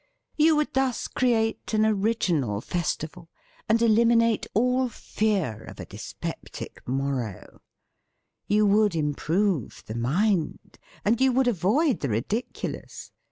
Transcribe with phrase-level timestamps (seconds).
[0.35, 2.05] You would thus create an THE FEAST OF ST FRIEND
[2.43, 3.29] original festival,
[3.69, 7.61] and eliminate all fear of a dyspeptic morrow.
[8.47, 10.79] You would im prove the mind.
[11.05, 13.11] And you would avoid the ridiculous.